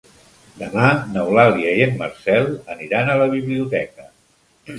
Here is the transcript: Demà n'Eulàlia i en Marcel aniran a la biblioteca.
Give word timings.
Demà 0.61 0.87
n'Eulàlia 1.11 1.73
i 1.81 1.83
en 1.89 1.93
Marcel 1.99 2.49
aniran 2.77 3.13
a 3.13 3.19
la 3.23 3.29
biblioteca. 3.37 4.09